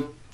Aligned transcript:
Música 0.00 0.30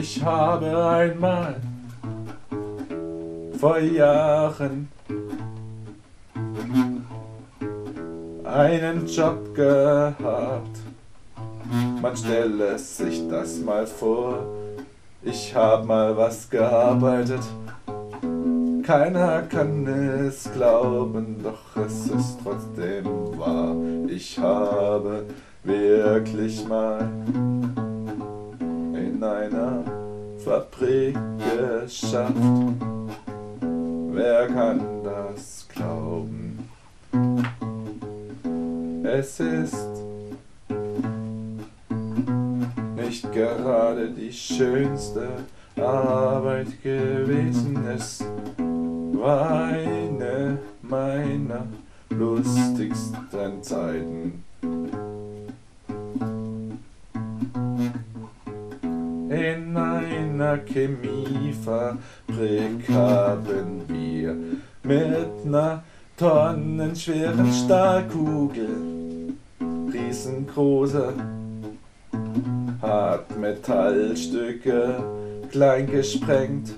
Ich 0.00 0.22
habe 0.22 0.86
einmal 0.86 1.56
vor 3.58 3.80
Jahren 3.80 4.86
einen 8.44 9.06
Job 9.08 9.52
gehabt. 9.56 10.76
Man 12.00 12.16
stelle 12.16 12.78
sich 12.78 13.26
das 13.28 13.58
mal 13.58 13.88
vor. 13.88 14.38
Ich 15.24 15.52
hab 15.52 15.84
mal 15.84 16.16
was 16.16 16.48
gearbeitet. 16.48 17.42
Keiner 18.84 19.42
kann 19.42 19.84
es 19.88 20.48
glauben, 20.52 21.42
doch 21.42 21.82
es 21.84 22.06
ist 22.06 22.38
trotzdem 22.44 23.04
wahr. 23.36 23.74
Ich 24.06 24.38
habe 24.38 25.24
wirklich 25.64 26.64
mal 26.68 27.00
in 29.18 29.24
einer 29.24 29.57
Fabrik 30.48 31.14
geschafft. 31.38 32.32
Wer 33.60 34.46
kann 34.46 34.80
das 35.04 35.68
glauben? 35.68 36.70
Es 39.04 39.40
ist 39.40 39.88
nicht 42.96 43.30
gerade 43.30 44.08
die 44.08 44.32
schönste 44.32 45.28
Arbeit 45.76 46.82
gewesen. 46.82 47.86
Es 47.86 48.24
war 49.12 49.66
eine 49.66 50.56
meiner 50.80 51.66
lustigsten 52.08 53.62
Zeiten. 53.62 54.44
Einer 60.40 60.64
Chemiefabrik 60.64 61.98
haben 62.90 63.82
wir. 63.88 64.36
Mit 64.84 65.44
ner 65.44 65.82
tonnenschweren 66.16 67.52
Stahlkugel 67.52 69.34
riesengroße. 69.92 71.12
Hartmetallstücke 72.80 75.02
klein 75.50 75.90
gesprengt. 75.90 76.76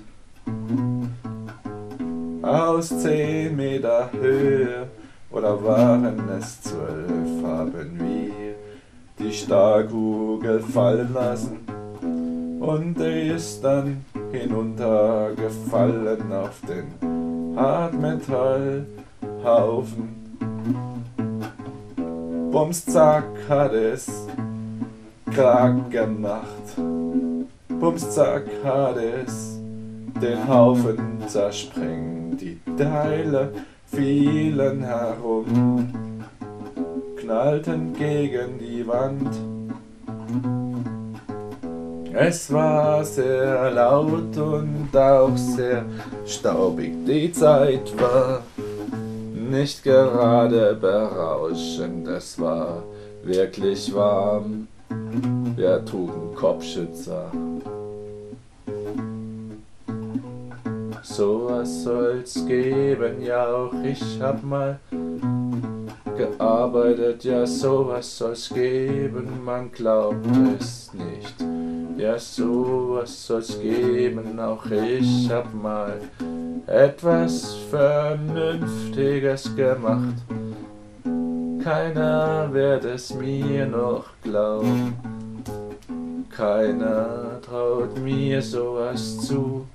Aus 2.41 2.89
zehn 2.89 3.55
Meter 3.55 4.09
Höhe. 4.11 4.87
Oder 5.29 5.63
waren 5.63 6.27
es 6.37 6.61
zwölf, 6.61 7.43
haben 7.43 7.99
wir 7.99 8.55
die 9.17 9.31
Stahlkugel 9.31 10.59
fallen 10.59 11.13
lassen 11.13 11.70
und 12.61 12.97
er 12.99 13.35
ist 13.35 13.63
dann 13.63 14.05
hinuntergefallen 14.31 16.31
auf 16.31 16.61
den 16.67 16.85
Hartmetallhaufen. 17.57 20.21
Bums 22.51 22.85
zack 22.85 23.25
hat 23.49 23.73
es 23.73 24.27
Krack 25.33 25.89
gemacht. 25.89 26.77
Bums 27.79 28.11
zack 28.11 28.43
hat 28.63 28.97
es 28.97 29.59
den 30.21 30.47
Haufen 30.47 31.27
zersprengt. 31.27 32.41
Die 32.41 32.59
Teile 32.77 33.51
fielen 33.87 34.83
herum, 34.83 36.23
knallten 37.17 37.93
gegen 37.93 38.59
die 38.59 38.85
Wand. 38.87 39.31
Es 42.13 42.51
war 42.51 43.05
sehr 43.05 43.71
laut 43.71 44.35
und 44.37 44.89
auch 44.95 45.35
sehr 45.37 45.85
staubig. 46.25 46.93
Die 47.05 47.31
Zeit 47.31 47.93
war 47.99 48.43
nicht 49.33 49.81
gerade 49.83 50.75
berauschend. 50.75 52.07
Es 52.09 52.39
war 52.39 52.83
wirklich 53.23 53.93
warm. 53.93 54.67
Wir 55.55 55.83
trugen 55.85 56.35
Kopfschützer. 56.35 57.31
So 61.03 61.47
was 61.49 61.83
soll's 61.83 62.45
geben, 62.45 63.21
ja 63.21 63.47
auch 63.47 63.73
ich 63.83 64.21
hab 64.21 64.43
mal 64.43 64.79
gearbeitet, 66.17 67.23
ja 67.23 67.45
sowas 67.45 68.17
soll's 68.17 68.49
geben, 68.49 69.43
man 69.43 69.71
glaubt 69.71 70.25
es 70.59 70.91
nicht. 70.93 71.50
Ja, 72.01 72.17
sowas 72.17 73.27
soll's 73.27 73.59
geben, 73.61 74.39
auch 74.39 74.65
ich 74.71 75.29
hab 75.29 75.53
mal 75.53 76.01
etwas 76.65 77.57
Vernünftiges 77.69 79.55
gemacht. 79.55 80.15
Keiner 81.63 82.49
wird 82.51 82.85
es 82.85 83.13
mir 83.13 83.67
noch 83.67 84.05
glauben. 84.23 84.95
Keiner 86.35 87.39
traut 87.39 87.95
mir 87.99 88.41
sowas 88.41 89.27
zu. 89.27 89.67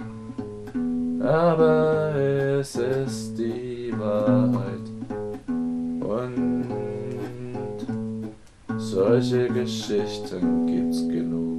Aber 1.22 2.12
es 2.16 2.74
ist 2.74 3.36
die 3.38 3.94
Wahrheit. 3.96 4.90
Und 5.46 6.66
solche 8.78 9.46
Geschichten 9.46 10.66
gibt's 10.66 11.08
genug. 11.08 11.55